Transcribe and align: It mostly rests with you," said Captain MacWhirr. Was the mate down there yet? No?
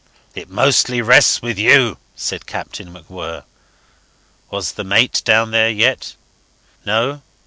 It 0.33 0.49
mostly 0.49 0.99
rests 0.99 1.43
with 1.43 1.59
you," 1.59 1.99
said 2.15 2.47
Captain 2.47 2.91
MacWhirr. 2.91 3.43
Was 4.49 4.71
the 4.71 4.83
mate 4.83 5.21
down 5.25 5.51
there 5.51 5.69
yet? 5.69 6.15
No? 6.87 7.21